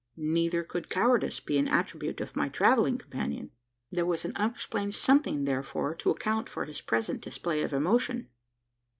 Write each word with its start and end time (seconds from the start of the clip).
Neither 0.17 0.63
could 0.63 0.89
cowardice 0.89 1.39
be 1.39 1.59
an 1.59 1.67
attribute 1.67 2.21
of 2.21 2.35
my 2.35 2.49
travelling 2.49 2.97
companion. 2.97 3.51
There 3.91 4.03
was 4.03 4.25
an 4.25 4.33
unexplained 4.35 4.95
something, 4.95 5.45
therefore, 5.45 5.93
to 5.97 6.09
account 6.09 6.49
for 6.49 6.65
his 6.65 6.81
present 6.81 7.21
display 7.21 7.61
of 7.61 7.71
emotion. 7.71 8.29